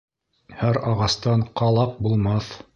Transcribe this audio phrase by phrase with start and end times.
[0.61, 2.53] Һәр ағастан ҡалаҡ булмаҫ.